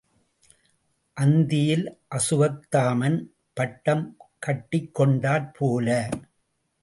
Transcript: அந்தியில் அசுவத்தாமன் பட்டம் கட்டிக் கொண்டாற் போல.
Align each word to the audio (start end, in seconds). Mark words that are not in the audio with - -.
அந்தியில் 1.17 1.85
அசுவத்தாமன் 2.15 3.19
பட்டம் 3.53 4.17
கட்டிக் 4.39 4.91
கொண்டாற் 4.99 5.49
போல. 5.53 6.09